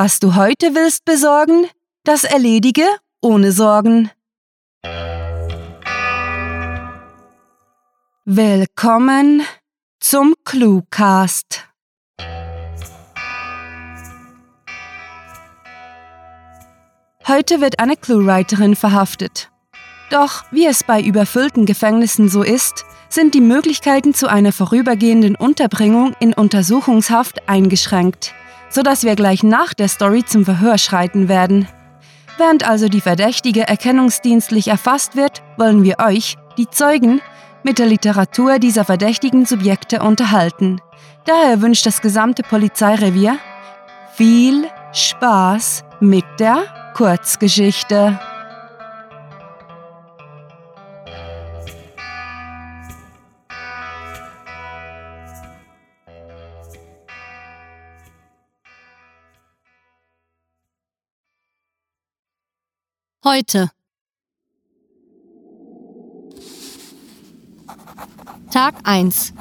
Was 0.00 0.20
du 0.20 0.36
heute 0.36 0.76
willst 0.76 1.04
besorgen, 1.04 1.66
das 2.04 2.22
erledige 2.22 2.84
ohne 3.20 3.50
Sorgen. 3.50 4.12
Willkommen 8.24 9.42
zum 9.98 10.36
Cluecast. 10.44 11.64
Heute 17.26 17.60
wird 17.60 17.80
eine 17.80 17.96
Cluewriterin 17.96 18.76
verhaftet. 18.76 19.50
Doch 20.10 20.44
wie 20.52 20.66
es 20.66 20.84
bei 20.84 21.02
überfüllten 21.02 21.66
Gefängnissen 21.66 22.28
so 22.28 22.44
ist, 22.44 22.84
sind 23.08 23.34
die 23.34 23.40
Möglichkeiten 23.40 24.14
zu 24.14 24.28
einer 24.28 24.52
vorübergehenden 24.52 25.34
Unterbringung 25.34 26.14
in 26.20 26.34
Untersuchungshaft 26.34 27.48
eingeschränkt, 27.48 28.32
sodass 28.68 29.04
wir 29.04 29.16
gleich 29.16 29.42
nach 29.42 29.74
der 29.74 29.88
Story 29.88 30.24
zum 30.24 30.44
Verhör 30.44 30.78
schreiten 30.78 31.28
werden. 31.28 31.68
Während 32.36 32.68
also 32.68 32.88
die 32.88 33.00
Verdächtige 33.00 33.66
erkennungsdienstlich 33.66 34.68
erfasst 34.68 35.16
wird, 35.16 35.42
wollen 35.56 35.82
wir 35.82 35.96
euch, 35.98 36.36
die 36.56 36.68
Zeugen, 36.68 37.20
mit 37.64 37.78
der 37.78 37.86
Literatur 37.86 38.58
dieser 38.58 38.84
verdächtigen 38.84 39.44
Subjekte 39.44 40.00
unterhalten. 40.00 40.80
Daher 41.24 41.60
wünscht 41.60 41.84
das 41.84 42.00
gesamte 42.00 42.42
Polizeirevier 42.42 43.38
viel 44.14 44.68
Spaß 44.92 45.84
mit 46.00 46.24
der 46.38 46.92
Kurzgeschichte. 46.94 48.18
Heute. 63.28 63.68
Tag 68.50 68.74
1. 68.84 69.34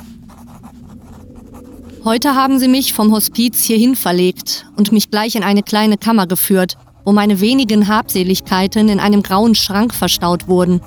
Heute 2.04 2.36
haben 2.36 2.60
sie 2.60 2.68
mich 2.68 2.92
vom 2.92 3.14
Hospiz 3.14 3.64
hierhin 3.64 3.96
verlegt 3.96 4.66
und 4.76 4.92
mich 4.92 5.10
gleich 5.10 5.36
in 5.36 5.44
eine 5.44 5.64
kleine 5.64 5.98
Kammer 5.98 6.28
geführt, 6.28 6.76
wo 7.06 7.14
meine 7.14 7.40
wenigen 7.40 7.88
Habseligkeiten 7.88 8.90
in 8.90 9.00
einem 9.00 9.24
grauen 9.24 9.56
Schrank 9.56 9.94
verstaut 9.94 10.50
wurden. 10.50 10.82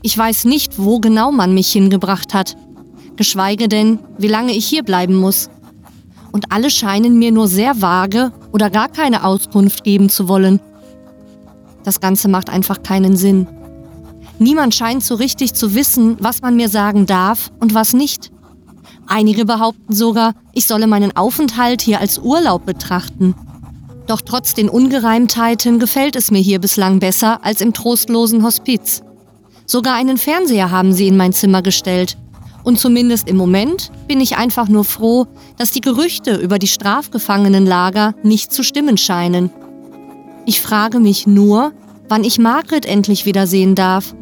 Ich 0.00 0.16
weiß 0.16 0.46
nicht, 0.46 0.78
wo 0.78 0.98
genau 0.98 1.30
man 1.30 1.52
mich 1.52 1.70
hingebracht 1.70 2.32
hat, 2.32 2.56
geschweige 3.16 3.68
denn, 3.68 3.98
wie 4.16 4.28
lange 4.28 4.54
ich 4.54 4.66
hier 4.66 4.82
bleiben 4.82 5.16
muss. 5.16 5.50
Und 6.32 6.52
alle 6.52 6.70
scheinen 6.70 7.18
mir 7.18 7.32
nur 7.32 7.48
sehr 7.48 7.82
vage 7.82 8.32
oder 8.50 8.70
gar 8.70 8.88
keine 8.88 9.24
Auskunft 9.24 9.84
geben 9.84 10.08
zu 10.08 10.26
wollen. 10.26 10.58
Das 11.86 12.00
Ganze 12.00 12.26
macht 12.26 12.50
einfach 12.50 12.82
keinen 12.82 13.16
Sinn. 13.16 13.46
Niemand 14.40 14.74
scheint 14.74 15.04
so 15.04 15.14
richtig 15.14 15.54
zu 15.54 15.76
wissen, 15.76 16.16
was 16.18 16.42
man 16.42 16.56
mir 16.56 16.68
sagen 16.68 17.06
darf 17.06 17.52
und 17.60 17.74
was 17.74 17.94
nicht. 17.94 18.32
Einige 19.06 19.44
behaupten 19.44 19.94
sogar, 19.94 20.34
ich 20.52 20.66
solle 20.66 20.88
meinen 20.88 21.16
Aufenthalt 21.16 21.80
hier 21.80 22.00
als 22.00 22.18
Urlaub 22.18 22.66
betrachten. 22.66 23.36
Doch 24.08 24.20
trotz 24.20 24.52
den 24.52 24.68
Ungereimtheiten 24.68 25.78
gefällt 25.78 26.16
es 26.16 26.32
mir 26.32 26.40
hier 26.40 26.58
bislang 26.58 26.98
besser 26.98 27.44
als 27.44 27.60
im 27.60 27.72
trostlosen 27.72 28.42
Hospiz. 28.42 29.04
Sogar 29.64 29.94
einen 29.94 30.18
Fernseher 30.18 30.72
haben 30.72 30.92
sie 30.92 31.06
in 31.06 31.16
mein 31.16 31.32
Zimmer 31.32 31.62
gestellt. 31.62 32.18
Und 32.64 32.80
zumindest 32.80 33.28
im 33.28 33.36
Moment 33.36 33.92
bin 34.08 34.20
ich 34.20 34.36
einfach 34.36 34.66
nur 34.66 34.84
froh, 34.84 35.28
dass 35.56 35.70
die 35.70 35.80
Gerüchte 35.80 36.34
über 36.34 36.58
die 36.58 36.66
Strafgefangenenlager 36.66 38.16
nicht 38.24 38.52
zu 38.52 38.64
stimmen 38.64 38.96
scheinen. 38.96 39.52
Ich 40.48 40.60
frage 40.60 41.00
mich 41.00 41.26
nur, 41.26 41.72
wann 42.08 42.22
ich 42.22 42.38
Margret 42.38 42.86
endlich 42.86 43.26
wiedersehen 43.26 43.74
darf. 43.74 44.14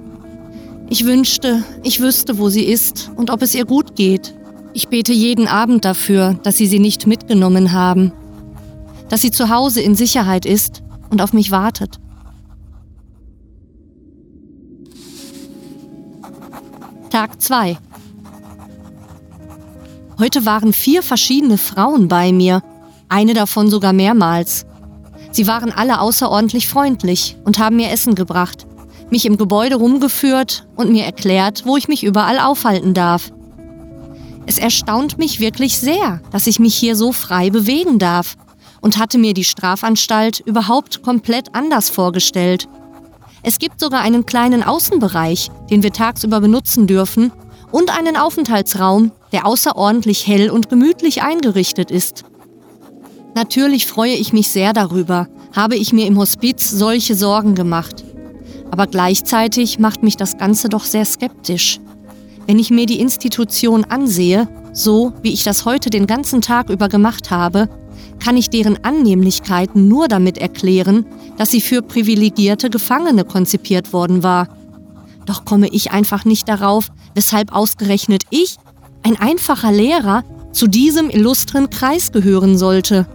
Ich 0.88 1.04
wünschte, 1.04 1.62
ich 1.82 2.00
wüsste, 2.00 2.38
wo 2.38 2.48
sie 2.48 2.64
ist 2.64 3.10
und 3.14 3.28
ob 3.28 3.42
es 3.42 3.54
ihr 3.54 3.66
gut 3.66 3.94
geht. 3.94 4.34
Ich 4.72 4.88
bete 4.88 5.12
jeden 5.12 5.46
Abend 5.48 5.84
dafür, 5.84 6.40
dass 6.42 6.56
sie 6.56 6.66
sie 6.66 6.78
nicht 6.78 7.06
mitgenommen 7.06 7.72
haben. 7.72 8.12
Dass 9.10 9.20
sie 9.20 9.30
zu 9.30 9.50
Hause 9.50 9.82
in 9.82 9.94
Sicherheit 9.94 10.46
ist 10.46 10.82
und 11.10 11.20
auf 11.20 11.34
mich 11.34 11.50
wartet. 11.50 12.00
Tag 17.10 17.40
2 17.40 17.76
Heute 20.18 20.46
waren 20.46 20.72
vier 20.72 21.02
verschiedene 21.02 21.58
Frauen 21.58 22.08
bei 22.08 22.32
mir, 22.32 22.62
eine 23.10 23.34
davon 23.34 23.68
sogar 23.68 23.92
mehrmals. 23.92 24.64
Sie 25.34 25.48
waren 25.48 25.72
alle 25.72 26.00
außerordentlich 26.00 26.68
freundlich 26.68 27.36
und 27.44 27.58
haben 27.58 27.74
mir 27.74 27.90
Essen 27.90 28.14
gebracht, 28.14 28.68
mich 29.10 29.26
im 29.26 29.36
Gebäude 29.36 29.74
rumgeführt 29.74 30.64
und 30.76 30.92
mir 30.92 31.04
erklärt, 31.04 31.66
wo 31.66 31.76
ich 31.76 31.88
mich 31.88 32.04
überall 32.04 32.38
aufhalten 32.38 32.94
darf. 32.94 33.32
Es 34.46 34.58
erstaunt 34.58 35.18
mich 35.18 35.40
wirklich 35.40 35.76
sehr, 35.76 36.20
dass 36.30 36.46
ich 36.46 36.60
mich 36.60 36.76
hier 36.76 36.94
so 36.94 37.10
frei 37.10 37.50
bewegen 37.50 37.98
darf 37.98 38.36
und 38.80 38.96
hatte 38.96 39.18
mir 39.18 39.34
die 39.34 39.42
Strafanstalt 39.42 40.38
überhaupt 40.38 41.02
komplett 41.02 41.52
anders 41.52 41.90
vorgestellt. 41.90 42.68
Es 43.42 43.58
gibt 43.58 43.80
sogar 43.80 44.02
einen 44.02 44.26
kleinen 44.26 44.62
Außenbereich, 44.62 45.50
den 45.68 45.82
wir 45.82 45.92
tagsüber 45.92 46.40
benutzen 46.40 46.86
dürfen 46.86 47.32
und 47.72 47.90
einen 47.90 48.16
Aufenthaltsraum, 48.16 49.10
der 49.32 49.46
außerordentlich 49.46 50.28
hell 50.28 50.48
und 50.48 50.68
gemütlich 50.68 51.22
eingerichtet 51.22 51.90
ist. 51.90 52.24
Natürlich 53.34 53.86
freue 53.86 54.14
ich 54.14 54.32
mich 54.32 54.48
sehr 54.48 54.72
darüber, 54.72 55.28
habe 55.52 55.76
ich 55.76 55.92
mir 55.92 56.06
im 56.06 56.18
Hospiz 56.18 56.70
solche 56.70 57.16
Sorgen 57.16 57.54
gemacht. 57.54 58.04
Aber 58.70 58.86
gleichzeitig 58.86 59.78
macht 59.78 60.02
mich 60.02 60.16
das 60.16 60.38
Ganze 60.38 60.68
doch 60.68 60.84
sehr 60.84 61.04
skeptisch. 61.04 61.80
Wenn 62.46 62.58
ich 62.58 62.70
mir 62.70 62.86
die 62.86 63.00
Institution 63.00 63.84
ansehe, 63.84 64.48
so 64.72 65.12
wie 65.22 65.32
ich 65.32 65.42
das 65.42 65.64
heute 65.64 65.90
den 65.90 66.06
ganzen 66.06 66.42
Tag 66.42 66.70
über 66.70 66.88
gemacht 66.88 67.30
habe, 67.30 67.68
kann 68.20 68.36
ich 68.36 68.50
deren 68.50 68.82
Annehmlichkeiten 68.84 69.88
nur 69.88 70.06
damit 70.08 70.38
erklären, 70.38 71.04
dass 71.36 71.50
sie 71.50 71.60
für 71.60 71.82
privilegierte 71.82 72.70
Gefangene 72.70 73.24
konzipiert 73.24 73.92
worden 73.92 74.22
war. 74.22 74.48
Doch 75.26 75.44
komme 75.44 75.68
ich 75.68 75.90
einfach 75.90 76.24
nicht 76.24 76.48
darauf, 76.48 76.88
weshalb 77.14 77.52
ausgerechnet 77.52 78.22
ich, 78.30 78.56
ein 79.02 79.16
einfacher 79.16 79.72
Lehrer, 79.72 80.22
zu 80.52 80.68
diesem 80.68 81.10
illustren 81.10 81.68
Kreis 81.68 82.12
gehören 82.12 82.56
sollte. 82.56 83.06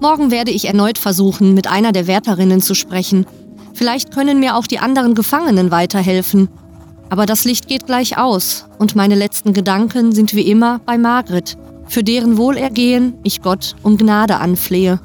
Morgen 0.00 0.30
werde 0.30 0.52
ich 0.52 0.66
erneut 0.66 0.96
versuchen, 0.96 1.54
mit 1.54 1.66
einer 1.66 1.90
der 1.90 2.06
Wärterinnen 2.06 2.60
zu 2.60 2.74
sprechen. 2.74 3.26
Vielleicht 3.74 4.12
können 4.12 4.38
mir 4.38 4.54
auch 4.54 4.68
die 4.68 4.78
anderen 4.78 5.14
Gefangenen 5.14 5.72
weiterhelfen. 5.72 6.48
Aber 7.10 7.26
das 7.26 7.44
Licht 7.44 7.66
geht 7.66 7.86
gleich 7.86 8.16
aus 8.16 8.66
und 8.78 8.94
meine 8.94 9.16
letzten 9.16 9.52
Gedanken 9.54 10.12
sind 10.12 10.34
wie 10.34 10.48
immer 10.48 10.78
bei 10.84 10.98
Margret, 10.98 11.56
für 11.86 12.04
deren 12.04 12.36
Wohlergehen 12.36 13.14
ich 13.24 13.42
Gott 13.42 13.74
um 13.82 13.96
Gnade 13.96 14.36
anflehe. 14.36 15.00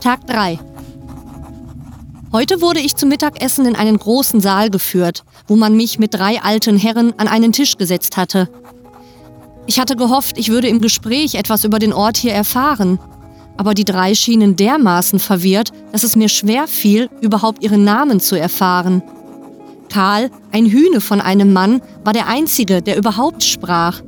Tag 0.00 0.26
3 0.26 0.58
Heute 2.32 2.62
wurde 2.62 2.80
ich 2.80 2.94
zum 2.94 3.10
Mittagessen 3.10 3.66
in 3.66 3.76
einen 3.76 3.98
großen 3.98 4.40
Saal 4.40 4.70
geführt, 4.70 5.24
wo 5.48 5.56
man 5.56 5.76
mich 5.76 5.98
mit 5.98 6.14
drei 6.14 6.40
alten 6.40 6.78
Herren 6.78 7.12
an 7.18 7.28
einen 7.28 7.52
Tisch 7.52 7.76
gesetzt 7.76 8.16
hatte. 8.16 8.48
Ich 9.66 9.78
hatte 9.78 9.96
gehofft, 9.96 10.38
ich 10.38 10.48
würde 10.48 10.68
im 10.68 10.80
Gespräch 10.80 11.34
etwas 11.34 11.64
über 11.64 11.78
den 11.78 11.92
Ort 11.92 12.16
hier 12.16 12.32
erfahren. 12.32 12.98
Aber 13.56 13.74
die 13.74 13.84
drei 13.84 14.14
schienen 14.14 14.56
dermaßen 14.56 15.18
verwirrt, 15.18 15.70
dass 15.92 16.02
es 16.02 16.16
mir 16.16 16.28
schwer 16.28 16.66
fiel, 16.66 17.10
überhaupt 17.20 17.62
ihren 17.62 17.84
Namen 17.84 18.20
zu 18.20 18.36
erfahren. 18.36 19.02
Karl, 19.90 20.30
ein 20.52 20.66
Hühne 20.66 21.00
von 21.00 21.20
einem 21.20 21.52
Mann, 21.52 21.82
war 22.04 22.12
der 22.12 22.26
Einzige, 22.26 22.80
der 22.80 22.96
überhaupt 22.96 23.42
sprach. 23.42 24.00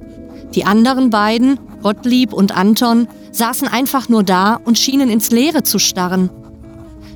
Die 0.55 0.65
anderen 0.65 1.11
beiden, 1.11 1.59
Gottlieb 1.83 2.33
und 2.33 2.57
Anton, 2.57 3.09
saßen 3.33 3.69
einfach 3.69 4.09
nur 4.09 4.23
da 4.23 4.59
und 4.65 4.79
schienen 4.79 5.11
ins 5.11 5.31
Leere 5.31 5.63
zu 5.63 5.79
starren. 5.79 6.31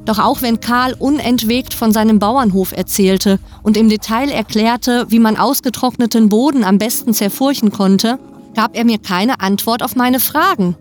Doch 0.06 0.20
auch 0.20 0.40
wenn 0.40 0.60
Karl 0.60 0.94
unentwegt 0.98 1.74
von 1.74 1.92
seinem 1.92 2.20
Bauernhof 2.20 2.72
erzählte 2.72 3.40
und 3.62 3.76
im 3.76 3.88
Detail 3.88 4.30
erklärte, 4.30 5.06
wie 5.08 5.18
man 5.18 5.36
ausgetrockneten 5.36 6.28
Boden 6.28 6.64
am 6.64 6.78
besten 6.78 7.12
zerfurchen 7.12 7.72
konnte, 7.72 8.18
gab 8.54 8.76
er 8.76 8.84
mir 8.84 8.98
keine 8.98 9.40
Antwort 9.40 9.82
auf 9.82 9.96
meine 9.96 10.20
Fragen. 10.20 10.76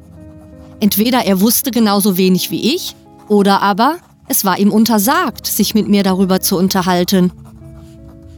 Entweder 0.79 1.25
er 1.25 1.41
wusste 1.41 1.71
genauso 1.71 2.17
wenig 2.17 2.51
wie 2.51 2.75
ich, 2.75 2.95
oder 3.27 3.63
aber 3.63 3.97
es 4.27 4.45
war 4.45 4.59
ihm 4.59 4.71
untersagt, 4.71 5.47
sich 5.47 5.73
mit 5.73 5.87
mir 5.87 6.03
darüber 6.03 6.39
zu 6.39 6.57
unterhalten. 6.57 7.31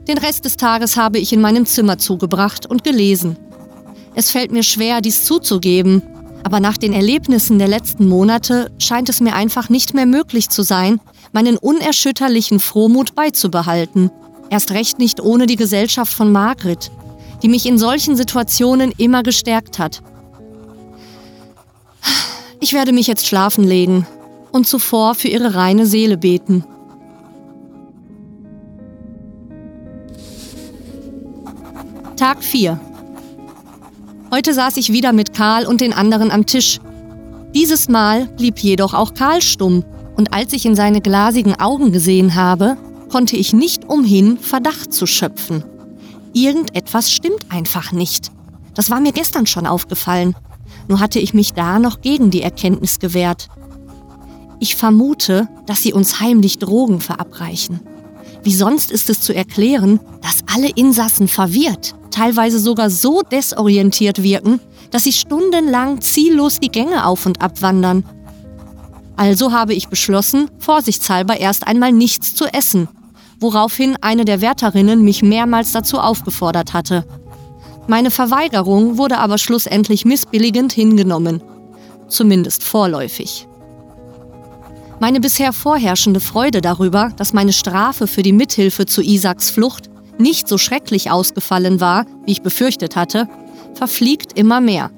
Den 0.08 0.18
Rest 0.18 0.46
des 0.46 0.56
Tages 0.56 0.96
habe 0.96 1.20
ich 1.20 1.34
in 1.34 1.42
meinem 1.42 1.66
Zimmer 1.66 1.98
zugebracht 1.98 2.66
und 2.66 2.86
gelesen. 2.86 3.36
Es 4.16 4.32
fällt 4.32 4.54
mir 4.54 4.64
schwer, 4.64 5.02
dies 5.02 5.26
zuzugeben, 5.26 6.02
aber 6.44 6.60
nach 6.60 6.78
den 6.78 6.94
Erlebnissen 6.94 7.60
der 7.60 7.68
letzten 7.68 8.08
Monate 8.08 8.72
scheint 8.80 9.10
es 9.10 9.20
mir 9.20 9.36
einfach 9.36 9.70
nicht 9.70 9.94
mehr 9.94 10.06
möglich 10.06 10.50
zu 10.50 10.64
sein, 10.64 11.00
meinen 11.32 11.58
unerschütterlichen 11.58 12.60
Frohmut 12.60 13.16
beizubehalten. 13.16 14.12
Erst 14.50 14.72
recht 14.72 15.00
nicht 15.00 15.20
ohne 15.20 15.46
die 15.46 15.56
Gesellschaft 15.56 16.14
von 16.14 16.32
Margret, 16.32 16.90
die 17.44 17.50
mich 17.50 17.66
in 17.66 17.78
solchen 17.78 18.16
Situationen 18.16 18.94
immer 18.98 19.24
gestärkt 19.24 19.78
hat. 19.80 20.02
Ich 22.60 22.74
werde 22.74 22.92
mich 22.92 23.08
jetzt 23.08 23.28
schlafen 23.28 23.64
legen 23.64 24.08
und 24.52 24.68
zuvor 24.68 25.16
für 25.16 25.28
ihre 25.28 25.54
reine 25.54 25.86
Seele 25.86 26.18
beten. 26.18 26.64
Tag 32.16 32.44
4 32.44 32.80
Heute 34.30 34.54
saß 34.54 34.76
ich 34.76 34.92
wieder 34.92 35.14
mit 35.14 35.34
Karl 35.34 35.66
und 35.66 35.80
den 35.80 35.94
anderen 35.94 36.32
am 36.32 36.46
Tisch. 36.46 36.80
Dieses 37.56 37.88
Mal 37.88 38.26
blieb 38.26 38.60
jedoch 38.60 38.94
auch 38.94 39.14
Karl 39.14 39.42
stumm, 39.42 39.86
und 40.18 40.34
als 40.34 40.52
ich 40.52 40.66
in 40.66 40.76
seine 40.76 41.00
glasigen 41.00 41.56
Augen 41.56 41.92
gesehen 41.94 42.36
habe, 42.36 42.76
konnte 43.10 43.38
ich 43.38 43.54
nicht 43.54 43.86
umhin, 43.86 44.38
Verdacht 44.38 44.92
zu 44.92 45.06
schöpfen. 45.06 45.64
Irgendetwas 46.34 47.12
stimmt 47.12 47.46
einfach 47.50 47.94
nicht. 47.94 48.32
Das 48.74 48.90
war 48.90 49.00
mir 49.00 49.14
gestern 49.14 49.46
schon 49.46 49.66
aufgefallen. 49.66 50.36
Nur 50.90 51.00
hatte 51.00 51.20
ich 51.20 51.34
mich 51.34 51.54
da 51.54 51.80
noch 51.80 52.02
gegen 52.02 52.30
die 52.30 52.42
Erkenntnis 52.42 53.00
gewehrt. 53.00 53.48
Ich 54.60 54.76
vermute, 54.76 55.48
dass 55.68 55.84
sie 55.84 55.94
uns 55.94 56.20
heimlich 56.20 56.60
Drogen 56.60 57.00
verabreichen. 57.00 57.80
Wie 58.44 58.54
sonst 58.54 58.92
ist 58.92 59.10
es 59.10 59.22
zu 59.22 59.34
erklären, 59.34 60.00
dass 60.22 60.44
alle 60.54 60.70
Insassen 60.70 61.28
verwirrt, 61.28 61.96
teilweise 62.18 62.60
sogar 62.60 62.90
so 62.90 63.22
desorientiert 63.22 64.24
wirken, 64.24 64.60
dass 64.90 65.04
sie 65.04 65.14
stundenlang 65.14 66.02
ziellos 66.02 66.60
die 66.60 66.72
Gänge 66.72 67.06
auf 67.06 67.26
und 67.28 67.42
ab 67.42 67.62
wandern. 67.62 68.04
Also 69.16 69.52
habe 69.52 69.74
ich 69.76 69.88
beschlossen, 69.88 70.50
vorsichtshalber 70.58 71.40
erst 71.40 71.68
einmal 71.68 71.92
nichts 71.92 72.34
zu 72.34 72.46
essen, 72.46 72.88
woraufhin 73.40 73.98
eine 74.02 74.26
der 74.26 74.42
Wärterinnen 74.42 75.04
mich 75.04 75.22
mehrmals 75.22 75.72
dazu 75.74 76.00
aufgefordert 76.00 76.74
hatte. 76.74 77.06
Meine 77.88 78.10
Verweigerung 78.10 78.98
wurde 78.98 79.20
aber 79.20 79.38
schlussendlich 79.38 80.04
missbilligend 80.04 80.74
hingenommen, 80.74 81.44
zumindest 82.08 82.64
vorläufig. 82.64 83.48
Meine 85.00 85.20
bisher 85.20 85.54
vorherrschende 85.54 86.20
Freude 86.20 86.62
darüber, 86.62 87.12
dass 87.16 87.34
meine 87.34 87.54
Strafe 87.54 88.08
für 88.08 88.24
die 88.24 88.34
Mithilfe 88.34 88.88
zu 88.88 89.04
Isaks 89.04 89.52
Flucht 89.52 89.92
nicht 90.20 90.48
so 90.48 90.58
schrecklich 90.58 91.12
ausgefallen 91.12 91.80
war, 91.80 92.06
wie 92.26 92.32
ich 92.32 92.42
befürchtet 92.42 92.96
hatte, 92.96 93.28
verfliegt 93.74 94.38
immer 94.38 94.62
mehr. 94.62 94.92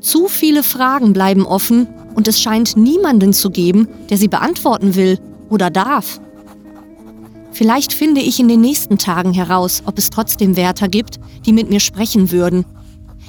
Zu 0.00 0.28
viele 0.28 0.62
Fragen 0.62 1.12
bleiben 1.12 1.46
offen 1.46 1.86
und 2.14 2.26
es 2.26 2.40
scheint 2.40 2.76
niemanden 2.76 3.32
zu 3.32 3.50
geben, 3.50 3.88
der 4.08 4.16
sie 4.16 4.28
beantworten 4.28 4.94
will 4.94 5.18
oder 5.48 5.70
darf. 5.70 6.20
Vielleicht 7.52 7.92
finde 7.92 8.20
ich 8.20 8.40
in 8.40 8.48
den 8.48 8.60
nächsten 8.60 8.98
Tagen 8.98 9.32
heraus, 9.32 9.82
ob 9.84 9.98
es 9.98 10.10
trotzdem 10.10 10.56
Wärter 10.56 10.88
gibt, 10.88 11.20
die 11.44 11.52
mit 11.52 11.68
mir 11.68 11.80
sprechen 11.80 12.30
würden. 12.30 12.64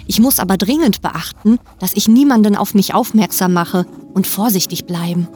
Ich 0.08 0.20
muss 0.20 0.40
aber 0.40 0.58
dringend 0.58 1.02
beachten, 1.02 1.58
dass 1.80 1.94
ich 1.94 2.08
niemanden 2.08 2.56
auf 2.56 2.74
mich 2.74 2.94
aufmerksam 2.94 3.54
mache 3.54 3.86
und 4.14 4.28
vorsichtig 4.28 4.86
bleiben. 4.86 5.28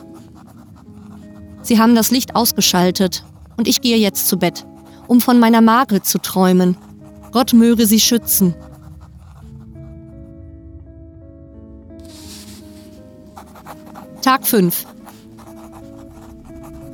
Sie 1.61 1.79
haben 1.79 1.95
das 1.95 2.11
Licht 2.11 2.35
ausgeschaltet 2.35 3.23
und 3.57 3.67
ich 3.67 3.81
gehe 3.81 3.97
jetzt 3.97 4.27
zu 4.27 4.37
Bett, 4.37 4.65
um 5.07 5.21
von 5.21 5.39
meiner 5.39 5.61
Margret 5.61 6.05
zu 6.05 6.19
träumen. 6.19 6.77
Gott 7.31 7.53
möge 7.53 7.85
sie 7.85 7.99
schützen. 7.99 8.55
Tag 14.21 14.47
5 14.47 14.85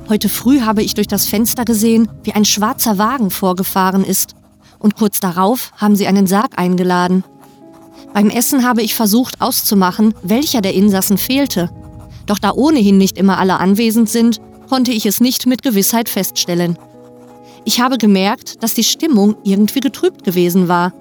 Heute 0.08 0.28
früh 0.28 0.60
habe 0.60 0.82
ich 0.82 0.92
durch 0.92 1.06
das 1.06 1.26
Fenster 1.26 1.64
gesehen, 1.64 2.08
wie 2.22 2.34
ein 2.34 2.44
schwarzer 2.44 2.98
Wagen 2.98 3.30
vorgefahren 3.30 4.04
ist. 4.04 4.34
Und 4.78 4.96
kurz 4.96 5.20
darauf 5.20 5.72
haben 5.76 5.96
sie 5.96 6.06
einen 6.06 6.26
Sarg 6.26 6.58
eingeladen. 6.58 7.24
Beim 8.12 8.28
Essen 8.28 8.66
habe 8.66 8.82
ich 8.82 8.94
versucht 8.94 9.40
auszumachen, 9.40 10.12
welcher 10.22 10.60
der 10.60 10.74
Insassen 10.74 11.16
fehlte. 11.16 11.70
Doch 12.26 12.38
da 12.38 12.52
ohnehin 12.52 12.98
nicht 12.98 13.16
immer 13.16 13.38
alle 13.38 13.58
anwesend 13.58 14.10
sind, 14.10 14.40
konnte 14.68 14.92
ich 14.92 15.06
es 15.06 15.20
nicht 15.20 15.46
mit 15.46 15.62
Gewissheit 15.62 16.08
feststellen. 16.08 16.76
Ich 17.64 17.80
habe 17.80 17.98
gemerkt, 17.98 18.62
dass 18.62 18.74
die 18.74 18.84
Stimmung 18.84 19.36
irgendwie 19.44 19.80
getrübt 19.80 20.24
gewesen 20.24 20.68
war, 20.68 20.92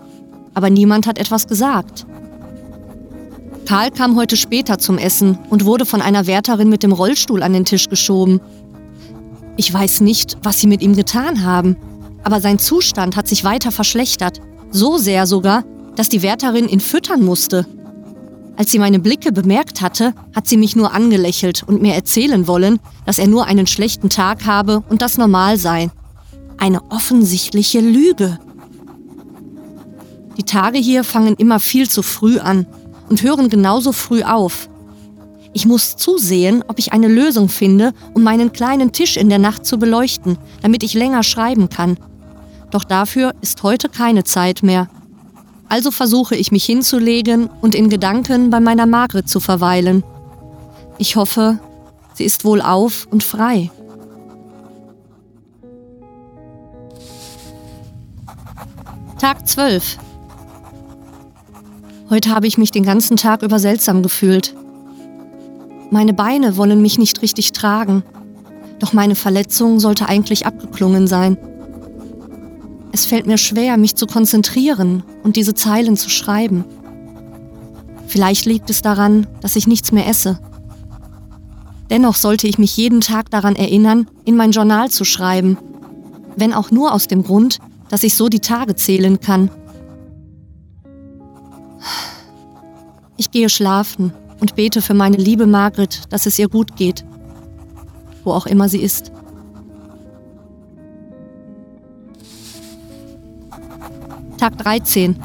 aber 0.54 0.70
niemand 0.70 1.08
hat 1.08 1.18
etwas 1.18 1.48
gesagt. 1.48 2.06
Karl 3.66 3.92
kam 3.92 4.16
heute 4.16 4.36
später 4.38 4.80
zum 4.80 4.98
Essen 4.98 5.40
und 5.50 5.66
wurde 5.66 5.86
von 5.86 6.02
einer 6.02 6.28
Wärterin 6.28 6.70
mit 6.70 6.84
dem 6.84 6.92
Rollstuhl 6.92 7.42
an 7.42 7.54
den 7.54 7.66
Tisch 7.66 7.90
geschoben. 7.90 8.42
Ich 9.56 9.74
weiß 9.74 10.02
nicht, 10.02 10.38
was 10.44 10.60
sie 10.60 10.68
mit 10.68 10.82
ihm 10.82 10.96
getan 10.96 11.44
haben, 11.44 11.78
aber 12.24 12.42
sein 12.42 12.60
Zustand 12.60 13.16
hat 13.16 13.28
sich 13.28 13.44
weiter 13.44 13.72
verschlechtert, 13.72 14.42
so 14.72 14.98
sehr 14.98 15.26
sogar, 15.26 15.64
dass 15.96 16.10
die 16.10 16.22
Wärterin 16.22 16.68
ihn 16.68 16.80
füttern 16.80 17.24
musste. 17.24 17.66
Als 18.58 18.72
sie 18.72 18.80
meine 18.80 19.00
Blicke 19.00 19.32
bemerkt 19.32 19.82
hatte, 19.82 20.14
hat 20.36 20.48
sie 20.48 20.58
mich 20.58 20.76
nur 20.76 20.94
angelächelt 20.94 21.64
und 21.64 21.82
mir 21.82 21.96
erzählen 21.96 22.48
wollen, 22.48 22.80
dass 23.06 23.18
er 23.18 23.28
nur 23.28 23.46
einen 23.46 23.68
schlechten 23.68 24.10
Tag 24.10 24.46
habe 24.46 24.84
und 24.90 25.02
das 25.02 25.18
normal 25.18 25.58
sei. 25.58 25.90
Eine 26.62 26.92
offensichtliche 26.92 27.80
Lüge. 27.80 28.38
Die 30.38 30.44
Tage 30.44 30.78
hier 30.78 31.04
fangen 31.04 31.34
immer 31.38 31.60
viel 31.60 31.90
zu 31.90 32.04
früh 32.04 32.38
an 32.38 32.68
und 33.10 33.24
hören 33.24 33.50
genauso 33.50 33.92
früh 33.92 34.22
auf. 34.22 34.70
Ich 35.54 35.66
muss 35.66 35.98
zusehen, 35.98 36.64
ob 36.68 36.78
ich 36.78 36.94
eine 36.94 37.08
Lösung 37.08 37.50
finde, 37.50 37.94
um 38.14 38.22
meinen 38.22 38.54
kleinen 38.54 38.92
Tisch 38.92 39.18
in 39.18 39.28
der 39.28 39.40
Nacht 39.40 39.66
zu 39.66 39.80
beleuchten, 39.80 40.38
damit 40.62 40.84
ich 40.84 40.94
länger 40.94 41.24
schreiben 41.24 41.68
kann. 41.68 41.98
Doch 42.70 42.84
dafür 42.84 43.34
ist 43.42 43.64
heute 43.64 43.90
keine 43.90 44.24
Zeit 44.24 44.62
mehr. 44.62 44.88
Also 45.68 45.90
versuche 45.90 46.36
ich 46.36 46.52
mich 46.52 46.66
hinzulegen 46.66 47.50
und 47.62 47.74
in 47.74 47.90
Gedanken 47.90 48.52
bei 48.52 48.60
meiner 48.60 48.86
Margret 48.86 49.28
zu 49.28 49.40
verweilen. 49.40 50.04
Ich 51.00 51.16
hoffe, 51.16 51.58
sie 52.14 52.24
ist 52.24 52.46
wohl 52.46 52.62
auf 52.62 53.08
und 53.10 53.24
frei. 53.24 53.72
Tag 59.22 59.48
12. 59.48 60.00
Heute 62.10 62.32
habe 62.32 62.48
ich 62.48 62.58
mich 62.58 62.72
den 62.72 62.82
ganzen 62.82 63.18
Tag 63.18 63.44
über 63.44 63.60
seltsam 63.60 64.02
gefühlt. 64.02 64.56
Meine 65.92 66.14
Beine 66.14 66.58
wollen 66.58 66.82
mich 66.82 66.98
nicht 66.98 67.22
richtig 67.22 67.52
tragen, 67.52 68.02
doch 68.80 68.94
meine 68.94 69.14
Verletzung 69.14 69.80
sollte 69.80 70.10
eigentlich 70.10 70.48
abgeklungen 70.48 71.06
sein. 71.06 71.38
Es 72.94 73.06
fällt 73.06 73.28
mir 73.28 73.38
schwer, 73.38 73.78
mich 73.78 73.96
zu 73.96 74.08
konzentrieren 74.08 75.04
und 75.22 75.36
diese 75.36 75.54
Zeilen 75.54 75.98
zu 75.98 76.10
schreiben. 76.10 76.66
Vielleicht 78.08 78.46
liegt 78.46 78.72
es 78.72 78.82
daran, 78.82 79.28
dass 79.40 79.56
ich 79.56 79.68
nichts 79.68 79.92
mehr 79.92 80.08
esse. 80.08 80.40
Dennoch 81.92 82.16
sollte 82.16 82.48
ich 82.48 82.58
mich 82.58 82.76
jeden 82.76 83.02
Tag 83.02 83.30
daran 83.30 83.56
erinnern, 83.56 84.08
in 84.26 84.36
mein 84.36 84.50
Journal 84.50 84.90
zu 84.90 85.06
schreiben, 85.06 85.60
wenn 86.36 86.56
auch 86.56 86.72
nur 86.72 86.92
aus 86.92 87.06
dem 87.08 87.22
Grund, 87.22 87.60
dass 87.92 88.04
ich 88.04 88.16
so 88.16 88.30
die 88.30 88.40
Tage 88.40 88.76
zählen 88.76 89.20
kann. 89.20 89.52
Ich 93.18 93.32
gehe 93.32 93.50
schlafen 93.50 94.14
und 94.40 94.56
bete 94.56 94.82
für 94.82 94.94
meine 94.94 95.18
liebe 95.18 95.46
Margret, 95.46 96.02
dass 96.10 96.26
es 96.26 96.40
ihr 96.40 96.48
gut 96.48 96.78
geht, 96.78 97.04
wo 98.24 98.32
auch 98.32 98.46
immer 98.46 98.70
sie 98.70 98.82
ist. 98.82 99.12
Tag 104.38 104.58
13. 104.58 105.18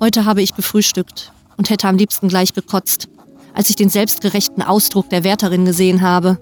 Heute 0.00 0.24
habe 0.24 0.42
ich 0.42 0.56
gefrühstückt 0.56 1.32
und 1.56 1.70
hätte 1.70 1.86
am 1.86 1.96
liebsten 1.96 2.26
gleich 2.26 2.52
gekotzt, 2.52 3.08
als 3.54 3.70
ich 3.70 3.76
den 3.76 3.90
selbstgerechten 3.90 4.62
Ausdruck 4.62 5.08
der 5.08 5.22
Wärterin 5.22 5.64
gesehen 5.64 6.02
habe. 6.02 6.36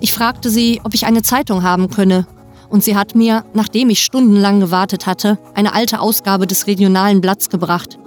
Ich 0.00 0.12
fragte 0.12 0.48
sie, 0.48 0.80
ob 0.84 0.94
ich 0.94 1.06
eine 1.06 1.22
Zeitung 1.22 1.64
haben 1.64 1.90
könne, 1.90 2.26
und 2.72 2.82
sie 2.82 2.96
hat 2.96 3.14
mir, 3.14 3.44
nachdem 3.52 3.90
ich 3.90 4.02
stundenlang 4.02 4.58
gewartet 4.58 5.06
hatte, 5.06 5.38
eine 5.54 5.74
alte 5.74 6.00
Ausgabe 6.00 6.46
des 6.46 6.66
regionalen 6.66 7.20
Blatts 7.20 7.50
gebracht. 7.50 7.98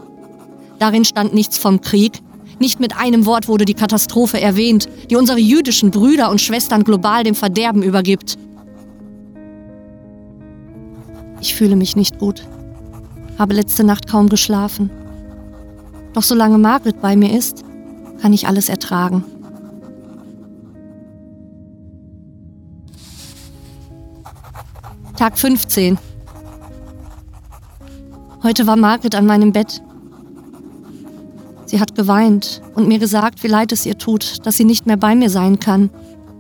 Darin 0.80 1.06
stand 1.06 1.36
nichts 1.36 1.60
vom 1.60 1.82
Krieg, 1.82 2.22
nicht 2.60 2.80
mit 2.80 2.98
einem 2.98 3.28
Wort 3.28 3.48
wurde 3.48 3.66
die 3.66 3.76
Katastrophe 3.76 4.42
erwähnt, 4.42 4.90
die 5.10 5.18
unsere 5.18 5.40
jüdischen 5.40 5.92
Brüder 5.92 6.32
und 6.32 6.42
Schwestern 6.42 6.84
global 6.84 7.24
dem 7.24 7.36
Verderben 7.36 7.84
übergibt. 7.84 8.38
Ich 11.42 11.54
fühle 11.54 11.76
mich 11.76 11.96
nicht 11.96 12.18
gut. 12.18 12.48
Habe 13.38 13.54
letzte 13.54 13.84
Nacht 13.84 14.10
kaum 14.10 14.30
geschlafen. 14.30 14.90
Doch 16.14 16.24
solange 16.24 16.58
Margret 16.58 17.02
bei 17.02 17.16
mir 17.16 17.38
ist, 17.38 17.64
kann 18.20 18.34
ich 18.34 18.48
alles 18.48 18.70
ertragen. 18.70 19.26
Tag 25.18 25.38
15. 25.38 25.98
Heute 28.44 28.68
war 28.68 28.76
Margret 28.76 29.16
an 29.16 29.26
meinem 29.26 29.52
Bett. 29.52 29.82
Sie 31.66 31.80
hat 31.80 31.96
geweint 31.96 32.62
und 32.76 32.88
mir 32.88 33.00
gesagt, 33.00 33.44
wie 33.44 33.48
leid 33.48 33.72
es 33.72 33.86
ihr 33.86 33.98
tut, 33.98 34.46
dass 34.46 34.58
sie 34.58 34.66
nicht 34.66 34.86
mehr 34.86 34.98
bei 34.98 35.16
mir 35.16 35.30
sein 35.30 35.60
kann, 35.60 35.90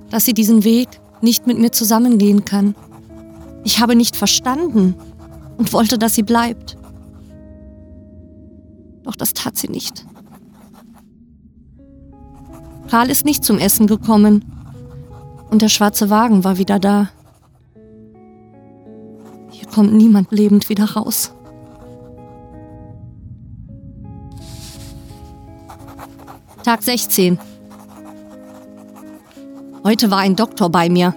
dass 0.09 0.25
sie 0.25 0.33
diesen 0.33 0.63
Weg 0.63 0.87
nicht 1.21 1.47
mit 1.47 1.57
mir 1.57 1.71
zusammengehen 1.71 2.45
kann. 2.45 2.75
Ich 3.63 3.79
habe 3.79 3.95
nicht 3.95 4.15
verstanden, 4.15 4.95
und 5.57 5.73
wollte, 5.73 5.97
dass 5.97 6.15
sie 6.15 6.23
bleibt. 6.23 6.77
Doch 9.03 9.15
das 9.15 9.33
tat 9.33 9.57
sie 9.57 9.69
nicht. 9.69 10.05
Karl 12.89 13.09
ist 13.09 13.25
nicht 13.25 13.43
zum 13.43 13.57
Essen 13.57 13.87
gekommen 13.87 14.45
und 15.49 15.61
der 15.61 15.69
schwarze 15.69 16.09
Wagen 16.09 16.43
war 16.43 16.57
wieder 16.57 16.79
da. 16.79 17.09
Hier 19.57 19.69
kommt 19.69 19.93
niemand 19.93 20.33
lebend 20.33 20.67
wieder 20.67 20.83
raus. 20.83 21.31
Tag 26.63 26.83
16. 26.83 27.39
Heute 29.85 30.11
war 30.11 30.17
ein 30.17 30.35
Doktor 30.35 30.69
bei 30.69 30.89
mir. 30.89 31.15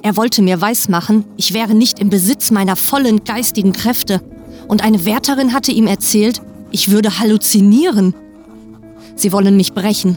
Er 0.00 0.16
wollte 0.16 0.40
mir 0.40 0.62
weismachen, 0.62 1.26
ich 1.36 1.52
wäre 1.52 1.74
nicht 1.74 1.98
im 1.98 2.08
Besitz 2.08 2.50
meiner 2.50 2.74
vollen 2.74 3.22
geistigen 3.22 3.74
Kräfte. 3.74 4.22
Und 4.66 4.82
eine 4.82 5.04
Wärterin 5.04 5.52
hatte 5.52 5.72
ihm 5.72 5.86
erzählt, 5.86 6.40
ich 6.70 6.90
würde 6.90 7.18
halluzinieren. 7.18 8.14
Sie 9.14 9.30
wollen 9.30 9.58
mich 9.58 9.74
brechen. 9.74 10.16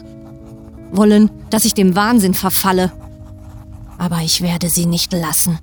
Wollen, 0.90 1.30
dass 1.50 1.66
ich 1.66 1.74
dem 1.74 1.94
Wahnsinn 1.96 2.32
verfalle. 2.32 2.92
Aber 3.98 4.20
ich 4.22 4.40
werde 4.40 4.70
sie 4.70 4.86
nicht 4.86 5.12
lassen. 5.12 5.58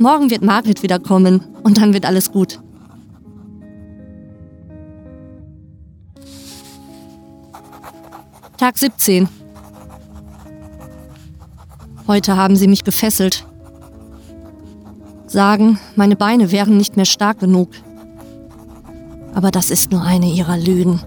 Morgen 0.00 0.30
wird 0.30 0.42
Margret 0.42 0.84
wiederkommen 0.84 1.42
und 1.64 1.78
dann 1.78 1.92
wird 1.92 2.06
alles 2.06 2.30
gut. 2.30 2.60
Tag 8.56 8.78
17. 8.78 9.28
Heute 12.06 12.36
haben 12.36 12.54
sie 12.54 12.68
mich 12.68 12.84
gefesselt. 12.84 13.44
Sagen, 15.26 15.80
meine 15.96 16.16
Beine 16.16 16.52
wären 16.52 16.76
nicht 16.76 16.96
mehr 16.96 17.04
stark 17.04 17.40
genug. 17.40 17.70
Aber 19.34 19.50
das 19.50 19.70
ist 19.70 19.90
nur 19.90 20.02
eine 20.02 20.26
ihrer 20.26 20.56
Lügen. 20.56 21.00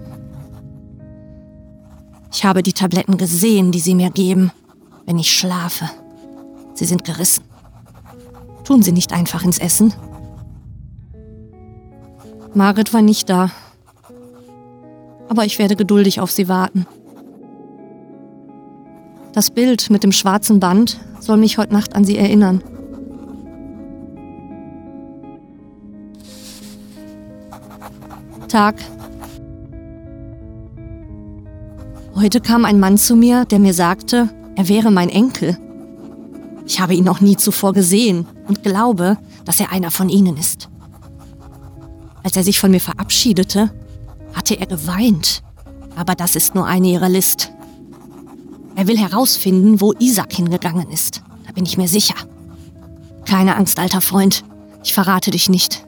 Ich 2.30 2.44
habe 2.44 2.62
die 2.62 2.72
Tabletten 2.72 3.16
gesehen, 3.16 3.72
die 3.72 3.80
sie 3.80 3.94
mir 3.94 4.10
geben, 4.10 4.52
wenn 5.06 5.18
ich 5.18 5.30
schlafe. 5.30 5.88
Sie 6.74 6.84
sind 6.84 7.04
gerissen. 7.04 7.51
Tun 8.64 8.82
sie 8.82 8.92
nicht 8.92 9.12
einfach 9.12 9.44
ins 9.44 9.58
Essen. 9.58 9.92
Margret 12.54 12.92
war 12.92 13.02
nicht 13.02 13.28
da. 13.28 13.50
Aber 15.28 15.44
ich 15.44 15.58
werde 15.58 15.76
geduldig 15.76 16.20
auf 16.20 16.30
sie 16.30 16.48
warten. 16.48 16.86
Das 19.32 19.50
Bild 19.50 19.88
mit 19.88 20.04
dem 20.04 20.12
schwarzen 20.12 20.60
Band 20.60 21.00
soll 21.20 21.38
mich 21.38 21.56
heute 21.56 21.72
Nacht 21.72 21.94
an 21.94 22.04
sie 22.04 22.18
erinnern. 22.18 22.62
Tag. 28.48 28.74
Heute 32.14 32.42
kam 32.42 32.66
ein 32.66 32.78
Mann 32.78 32.98
zu 32.98 33.16
mir, 33.16 33.46
der 33.46 33.58
mir 33.58 33.72
sagte, 33.72 34.28
er 34.54 34.68
wäre 34.68 34.90
mein 34.90 35.08
Enkel. 35.08 35.56
Ich 36.66 36.80
habe 36.80 36.94
ihn 36.94 37.04
noch 37.04 37.20
nie 37.20 37.36
zuvor 37.36 37.72
gesehen 37.72 38.26
und 38.46 38.62
glaube, 38.62 39.18
dass 39.44 39.60
er 39.60 39.72
einer 39.72 39.90
von 39.90 40.08
ihnen 40.08 40.36
ist. 40.36 40.68
Als 42.22 42.36
er 42.36 42.44
sich 42.44 42.60
von 42.60 42.70
mir 42.70 42.80
verabschiedete, 42.80 43.72
hatte 44.34 44.58
er 44.58 44.66
geweint. 44.66 45.42
Aber 45.96 46.14
das 46.14 46.36
ist 46.36 46.54
nur 46.54 46.66
eine 46.66 46.88
ihrer 46.88 47.08
List. 47.08 47.52
Er 48.76 48.86
will 48.86 48.96
herausfinden, 48.96 49.80
wo 49.80 49.92
Isaac 49.98 50.32
hingegangen 50.32 50.88
ist. 50.90 51.22
Da 51.46 51.52
bin 51.52 51.66
ich 51.66 51.76
mir 51.76 51.88
sicher. 51.88 52.14
Keine 53.26 53.56
Angst, 53.56 53.78
alter 53.78 54.00
Freund. 54.00 54.44
Ich 54.84 54.94
verrate 54.94 55.30
dich 55.30 55.48
nicht. 55.48 55.84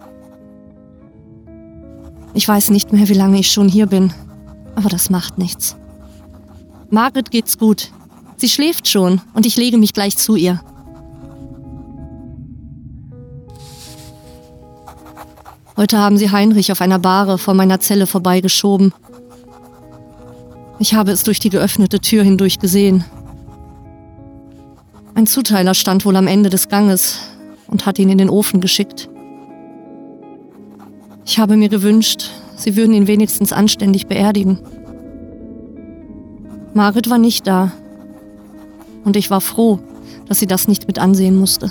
Ich 2.35 2.47
weiß 2.47 2.71
nicht 2.71 2.93
mehr, 2.93 3.09
wie 3.09 3.15
lange 3.15 3.39
ich 3.39 3.51
schon 3.51 3.69
hier 3.69 3.87
bin. 3.87 4.13
Aber 4.75 4.89
das 4.89 5.09
macht 5.09 5.39
nichts. 5.39 5.77
Margret 6.91 7.31
geht's 7.31 7.59
gut. 7.59 7.91
Sie 8.45 8.51
schläft 8.51 8.87
schon 8.89 9.23
und 9.33 9.47
ich 9.47 9.57
lege 9.57 9.79
mich 9.79 9.95
gleich 9.95 10.19
zu 10.19 10.37
ihr. 10.37 10.61
Heute 15.79 15.97
haben 15.97 16.19
sie 16.19 16.31
Heinrich 16.31 16.71
auf 16.71 16.83
einer 16.83 16.99
Bahre 16.99 17.39
vor 17.39 17.55
meiner 17.55 17.81
Zelle 17.81 18.07
vorbeigeschoben. 18.07 18.93
Ich 20.79 20.93
habe 20.93 21.11
es 21.11 21.23
durch 21.23 21.39
die 21.39 21.49
geöffnete 21.49 22.01
Tür 22.01 22.23
hindurch 22.23 22.59
gesehen. 22.59 23.07
Ein 25.15 25.27
Zuteiler 25.27 25.73
stand 25.73 26.05
wohl 26.05 26.17
am 26.17 26.27
Ende 26.27 26.51
des 26.51 26.69
Ganges 26.69 27.21
und 27.67 27.87
hat 27.87 27.99
ihn 27.99 28.11
in 28.11 28.19
den 28.19 28.29
Ofen 28.29 28.61
geschickt. 28.61 29.09
Ich 31.25 31.39
habe 31.39 31.57
mir 31.57 31.71
gewünscht, 31.71 32.31
sie 32.57 32.77
würden 32.77 32.93
ihn 32.93 33.07
wenigstens 33.07 33.55
anständig 33.55 34.07
beerdigen. 34.07 34.59
Marit 36.75 37.09
war 37.09 37.17
nicht 37.17 37.47
da. 37.47 37.73
Und 39.05 39.17
ich 39.17 39.31
war 39.31 39.41
froh, 39.41 39.79
dass 40.27 40.39
sie 40.39 40.47
das 40.47 40.67
nicht 40.67 40.87
mit 40.87 40.99
ansehen 40.99 41.37
musste. 41.37 41.71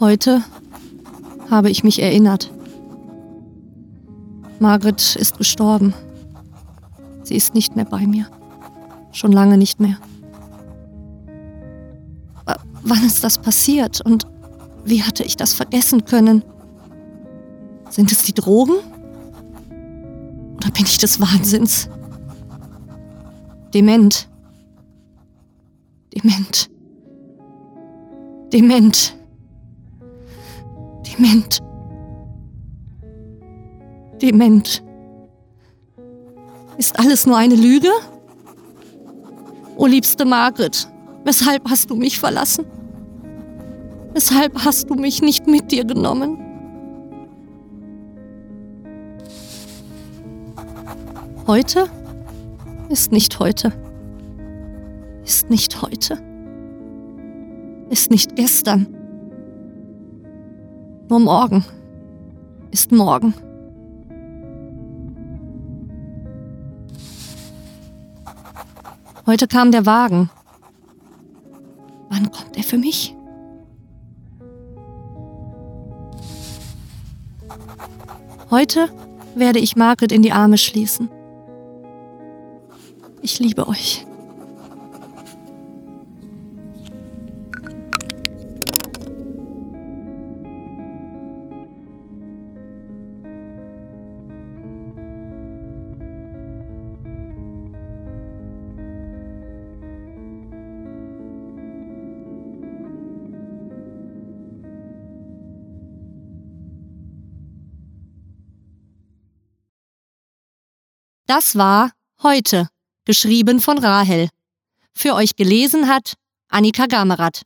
Heute 0.00 0.42
habe 1.50 1.70
ich 1.70 1.84
mich 1.84 2.02
erinnert. 2.02 2.50
Margret 4.58 5.16
ist 5.16 5.38
gestorben. 5.38 5.94
Sie 7.22 7.36
ist 7.36 7.54
nicht 7.54 7.76
mehr 7.76 7.84
bei 7.84 8.06
mir. 8.06 8.26
Schon 9.12 9.32
lange 9.32 9.56
nicht 9.58 9.80
mehr. 9.80 9.96
W 12.46 12.54
wann 12.82 13.04
ist 13.04 13.22
das 13.22 13.38
passiert 13.38 14.00
und 14.00 14.26
wie 14.84 15.02
hatte 15.02 15.22
ich 15.22 15.36
das 15.36 15.52
vergessen 15.52 16.04
können? 16.04 16.42
Sind 17.90 18.10
es 18.10 18.24
die 18.24 18.34
Drogen? 18.34 18.74
Oder 20.82 20.88
bin 20.88 20.90
ich 20.90 20.98
des 20.98 21.20
Wahnsinns? 21.20 21.88
Dement. 23.72 24.28
Dement. 26.12 26.70
Dement. 28.52 29.16
Dement 31.06 31.62
dement. 34.22 34.82
Ist 36.78 36.98
alles 36.98 37.26
nur 37.26 37.36
eine 37.36 37.56
Lüge? 37.56 37.90
O 39.76 39.86
liebste 39.86 40.24
Margret, 40.24 40.88
weshalb 41.24 41.68
hast 41.68 41.90
du 41.90 41.96
mich 41.96 42.18
verlassen? 42.18 42.64
Weshalb 44.14 44.64
hast 44.64 44.88
du 44.90 44.94
mich 44.94 45.22
nicht 45.22 45.46
mit 45.46 45.72
dir 45.72 45.84
genommen? 45.84 46.38
Heute 51.52 51.90
ist 52.88 53.12
nicht 53.12 53.38
heute. 53.38 53.74
Ist 55.22 55.50
nicht 55.50 55.82
heute. 55.82 56.16
Ist 57.90 58.10
nicht 58.10 58.36
gestern. 58.36 58.86
Nur 61.10 61.20
morgen 61.20 61.62
ist 62.70 62.90
morgen. 62.90 63.34
Heute 69.26 69.46
kam 69.46 69.72
der 69.72 69.84
Wagen. 69.84 70.30
Wann 72.08 72.32
kommt 72.32 72.56
er 72.56 72.62
für 72.62 72.78
mich? 72.78 73.14
Heute 78.50 78.88
werde 79.34 79.58
ich 79.58 79.76
Margret 79.76 80.12
in 80.12 80.22
die 80.22 80.32
Arme 80.32 80.56
schließen. 80.56 81.10
Ich 83.24 83.38
liebe 83.38 83.68
euch. 83.68 84.04
Das 111.34 111.56
war 111.56 111.92
heute, 112.22 112.68
geschrieben 113.04 113.60
von 113.60 113.78
Rahel. 113.78 114.28
Für 114.94 115.14
euch 115.14 115.36
gelesen 115.36 115.88
hat 115.88 116.14
Annika 116.48 116.86
Gamerath. 116.86 117.42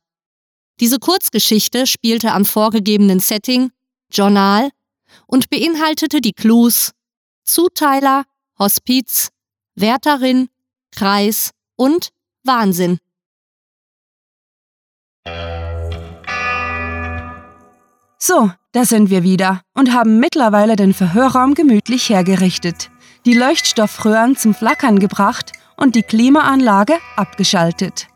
Diese 0.80 0.98
Kurzgeschichte 0.98 1.86
spielte 1.86 2.32
am 2.32 2.44
vorgegebenen 2.44 3.20
Setting, 3.20 3.70
Journal 4.10 4.70
und 5.26 5.48
beinhaltete 5.48 6.20
die 6.20 6.32
Clues 6.32 6.92
Zuteiler, 7.44 8.25
Hospiz, 8.58 9.28
Wärterin, 9.75 10.48
Kreis 10.90 11.50
und 11.76 12.10
Wahnsinn. 12.42 12.98
So, 18.18 18.50
da 18.72 18.84
sind 18.84 19.10
wir 19.10 19.22
wieder 19.22 19.62
und 19.75 19.92
haben 19.92 20.18
mittlerweile 20.18 20.76
den 20.76 20.94
Verhörraum 20.94 21.54
gemütlich 21.54 22.08
hergerichtet 22.08 22.90
die 23.26 23.35
Leuchtstoffröhren 23.35 24.37
zum 24.37 24.54
Flackern 24.54 25.00
gebracht 25.00 25.52
und 25.76 25.97
die 25.97 26.04
Klimaanlage 26.04 26.95
abgeschaltet. 27.16 28.06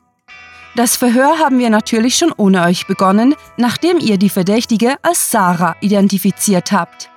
Das 0.76 0.96
Verhör 0.96 1.40
haben 1.40 1.58
wir 1.58 1.68
natürlich 1.68 2.14
schon 2.14 2.32
ohne 2.36 2.62
euch 2.62 2.86
begonnen, 2.86 3.34
nachdem 3.56 3.98
ihr 3.98 4.18
die 4.18 4.28
Verdächtige 4.28 4.94
als 5.02 5.32
Sarah 5.32 5.74
identifiziert 5.80 6.70
habt. 6.70 7.10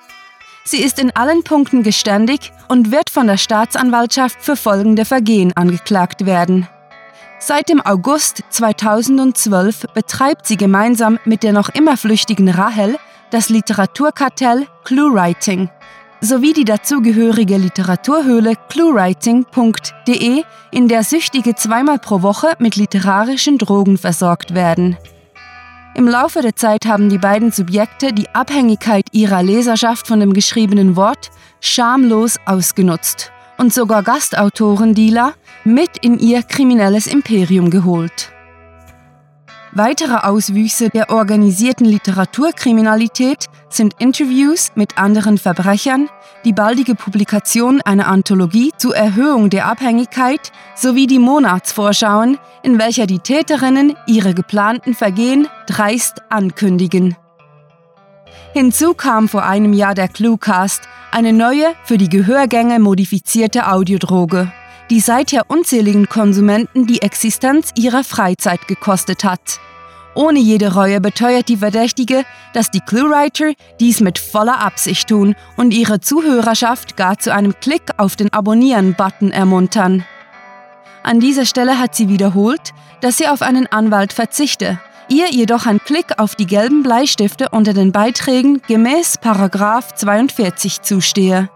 Sie 0.66 0.82
ist 0.82 0.98
in 0.98 1.16
allen 1.16 1.44
Punkten 1.44 1.84
geständig 1.84 2.52
und 2.68 2.92
wird 2.92 3.12
von 3.12 3.28
der 3.28 3.38
Staatsanwaltschaft 3.38 4.42
für 4.42 4.56
folgende 4.56 5.06
Vergehen 5.06 5.54
angeklagt 5.56 6.26
werden. 6.26 6.68
Seit 7.38 7.70
dem 7.70 7.82
August 7.82 8.44
2012 8.50 9.88
betreibt 9.94 10.48
sie 10.48 10.58
gemeinsam 10.58 11.20
mit 11.26 11.44
der 11.44 11.54
noch 11.54 11.70
immer 11.70 11.98
flüchtigen 11.98 12.50
Rahel 12.50 12.98
das 13.30 13.50
Literaturkartell 13.50 14.68
ClueWriting 14.84 15.70
sowie 16.24 16.54
die 16.54 16.64
dazugehörige 16.64 17.58
Literaturhöhle 17.58 18.54
cluewriting.de, 18.70 20.44
in 20.72 20.88
der 20.88 21.04
Süchtige 21.04 21.54
zweimal 21.56 22.00
pro 22.00 22.22
Woche 22.22 22.54
mit 22.60 22.78
literarischen 22.78 23.58
Drogen 23.58 23.98
versorgt 23.98 24.56
werden. 24.56 24.98
Im 25.96 26.08
Laufe 26.08 26.42
der 26.42 26.56
Zeit 26.56 26.86
haben 26.86 27.10
die 27.10 27.18
beiden 27.18 27.52
Subjekte 27.52 28.14
die 28.14 28.30
Abhängigkeit 28.30 29.06
ihrer 29.12 29.44
Leserschaft 29.44 30.08
von 30.08 30.20
dem 30.22 30.34
geschriebenen 30.34 30.96
Wort 30.96 31.30
schamlos 31.60 32.40
ausgenutzt 32.46 33.32
und 33.58 33.74
sogar 33.74 34.02
Gastautoren-Dealer 34.02 35.34
mit 35.66 35.98
in 36.02 36.18
ihr 36.20 36.42
kriminelles 36.42 37.06
Imperium 37.06 37.70
geholt. 37.70 38.33
Weitere 39.76 40.18
Auswüchse 40.18 40.90
der 40.90 41.10
organisierten 41.10 41.88
Literaturkriminalität 41.88 43.48
sind 43.70 43.96
Interviews 43.98 44.72
mit 44.76 45.00
anderen 45.00 45.40
Verbrechern, 45.40 46.10
die 46.46 46.54
baldige 46.54 46.94
Publikation 46.94 47.82
einer 47.82 48.06
Anthologie 48.06 48.72
zur 48.78 48.96
Erhöhung 48.96 49.50
der 49.50 49.66
Abhängigkeit 49.66 50.52
sowie 50.76 51.08
die 51.08 51.18
Monatsvorschauen, 51.18 52.38
in 52.62 52.78
welcher 52.78 53.08
die 53.08 53.18
Täterinnen 53.18 53.96
ihre 54.06 54.36
geplanten 54.36 54.94
Vergehen 54.94 55.48
dreist 55.66 56.22
ankündigen. 56.30 57.16
Hinzu 58.54 58.94
kam 58.94 59.28
vor 59.28 59.44
einem 59.44 59.74
Jahr 59.74 59.96
der 59.96 60.08
Cluecast, 60.08 60.84
eine 61.12 61.34
neue, 61.34 61.74
für 61.84 61.98
die 61.98 62.10
Gehörgänge 62.10 62.78
modifizierte 62.78 63.68
Audiodroge 63.72 64.52
die 64.94 65.00
seither 65.00 65.50
unzähligen 65.50 66.08
Konsumenten 66.08 66.86
die 66.86 67.02
Existenz 67.02 67.72
ihrer 67.76 68.04
Freizeit 68.04 68.68
gekostet 68.68 69.24
hat. 69.24 69.60
Ohne 70.14 70.38
jede 70.38 70.76
Reue 70.76 71.02
beteuert 71.02 71.50
die 71.50 71.58
Verdächtige, 71.58 72.26
dass 72.54 72.70
die 72.70 72.80
Cluewriter 72.80 73.54
dies 73.80 74.02
mit 74.02 74.20
voller 74.20 74.60
Absicht 74.60 75.10
tun 75.10 75.34
und 75.58 75.74
ihre 75.74 76.00
Zuhörerschaft 76.00 76.96
gar 76.96 77.18
zu 77.18 77.34
einem 77.34 77.56
Klick 77.60 77.90
auf 77.98 78.16
den 78.16 78.32
Abonnieren-Button 78.32 79.32
ermuntern. 79.32 80.06
An 81.02 81.20
dieser 81.20 81.48
Stelle 81.48 81.80
hat 81.80 81.96
sie 81.96 82.08
wiederholt, 82.08 82.72
dass 83.02 83.18
sie 83.18 83.28
auf 83.28 83.42
einen 83.42 83.66
Anwalt 83.66 84.14
verzichte, 84.14 84.80
ihr 85.10 85.32
jedoch 85.32 85.66
ein 85.66 85.80
Klick 85.84 86.20
auf 86.20 86.36
die 86.36 86.46
gelben 86.46 86.84
Bleistifte 86.84 87.50
unter 87.50 87.74
den 87.74 87.92
Beiträgen 87.92 88.62
gemäß 88.68 89.16
42 89.20 90.84
zustehe. 90.84 91.50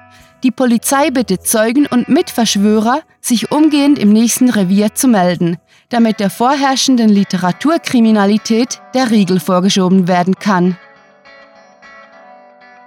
Die 0.44 0.52
Polizei 0.52 1.10
bittet 1.10 1.44
Zeugen 1.44 1.86
und 1.86 2.08
Mitverschwörer, 2.08 3.00
sich 3.20 3.50
umgehend 3.50 3.98
im 3.98 4.10
nächsten 4.10 4.48
Revier 4.50 4.94
zu 4.94 5.08
melden, 5.08 5.56
damit 5.88 6.20
der 6.20 6.30
vorherrschenden 6.30 7.08
Literaturkriminalität 7.08 8.80
der 8.94 9.10
Riegel 9.10 9.40
vorgeschoben 9.40 10.06
werden 10.08 10.34
kann. 10.34 10.76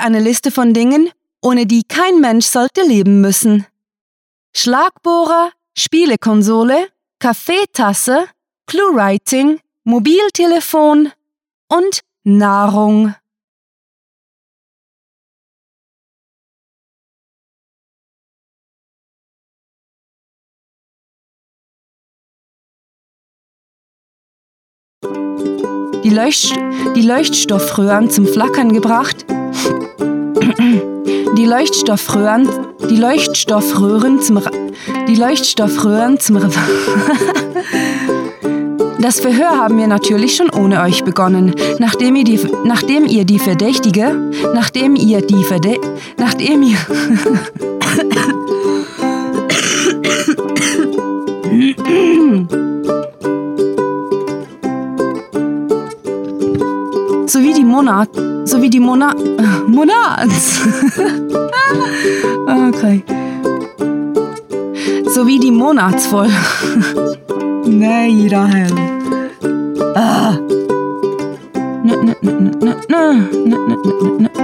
Eine 0.00 0.20
Liste 0.20 0.50
von 0.50 0.72
Dingen, 0.72 1.10
ohne 1.42 1.66
die 1.66 1.82
kein 1.82 2.20
Mensch 2.20 2.46
sollte 2.46 2.82
leben 2.82 3.20
müssen. 3.20 3.66
Schlagbohrer, 4.56 5.52
Spielekonsole, 5.76 6.88
Kaffeetasse, 7.18 8.26
Cluewriting, 8.66 9.60
Mobiltelefon 9.84 11.12
und 11.68 12.00
Nahrung. 12.24 13.14
Die, 26.02 26.10
Leucht 26.10 26.54
die 26.96 27.02
Leuchtstoffröhren 27.02 28.10
zum 28.10 28.26
Flackern 28.26 28.72
gebracht. 28.72 29.26
Die 30.58 31.46
Leuchtstoffröhren, 31.46 32.48
die 32.88 32.96
Leuchtstoffröhren 32.96 34.20
zum, 34.20 34.40
die 35.08 35.14
Leuchtstoffröhren 35.14 36.18
zum, 36.18 36.38
Das 39.00 39.18
Verhör 39.18 39.56
haben 39.56 39.78
wir 39.78 39.86
natürlich 39.86 40.36
schon 40.36 40.50
ohne 40.50 40.82
euch 40.82 41.02
begonnen, 41.04 41.54
nachdem 41.78 42.16
ihr 42.16 42.24
die, 42.24 42.38
nachdem 42.64 43.06
ihr 43.06 43.24
die 43.24 43.38
Verdächtige, 43.38 44.30
nachdem 44.54 44.94
ihr 44.94 45.22
die 45.22 45.42
Verde, 45.42 45.78
nachdem 46.18 46.62
ihr, 46.62 46.76
sowie 57.26 57.54
die 57.54 57.64
Monat, 57.64 58.10
so 58.50 58.60
wie 58.60 58.68
die 58.68 58.80
Mona 58.80 59.14
Monats. 59.68 60.60
okay. 62.68 63.02
So 65.14 65.26
wie 65.26 65.38
die 65.38 65.52
Monatsvoll. 65.52 66.28
Nein, 67.64 68.28
Rahel. 68.28 68.72
Ah. 69.94 70.36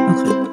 Okay. 0.08 0.45